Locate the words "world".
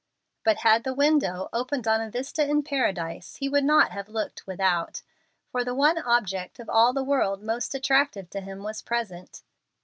7.03-7.43